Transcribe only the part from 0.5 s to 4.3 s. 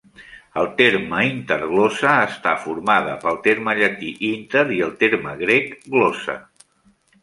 El terme "interglossa" està formada pel terme llatí